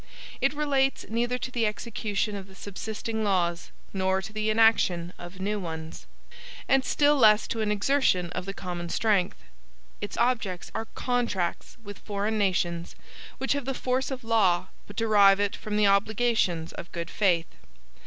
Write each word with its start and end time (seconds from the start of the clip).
It 0.41 0.55
relates 0.55 1.05
neither 1.09 1.37
to 1.37 1.51
the 1.51 1.67
execution 1.67 2.35
of 2.35 2.47
the 2.47 2.55
subsisting 2.55 3.23
laws, 3.23 3.69
nor 3.93 4.19
to 4.23 4.33
the 4.33 4.49
enaction 4.49 5.13
of 5.19 5.39
new 5.39 5.59
ones; 5.59 6.07
and 6.67 6.83
still 6.83 7.15
less 7.17 7.47
to 7.49 7.61
an 7.61 7.71
exertion 7.71 8.31
of 8.31 8.45
the 8.45 8.53
common 8.55 8.89
strength. 8.89 9.37
Its 10.01 10.17
objects 10.17 10.71
are 10.73 10.85
CONTRACTS 10.95 11.77
with 11.83 11.99
foreign 11.99 12.39
nations, 12.39 12.95
which 13.37 13.53
have 13.53 13.65
the 13.65 13.75
force 13.75 14.09
of 14.09 14.23
law, 14.23 14.69
but 14.87 14.95
derive 14.95 15.39
it 15.39 15.55
from 15.55 15.77
the 15.77 15.85
obligations 15.85 16.73
of 16.73 16.91
good 16.91 17.11
faith. 17.11 17.53